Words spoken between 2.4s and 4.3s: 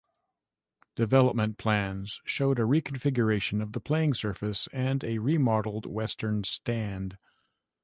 a reconfiguration of the playing